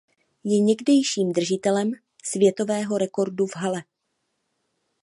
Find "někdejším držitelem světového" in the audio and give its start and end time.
0.59-2.97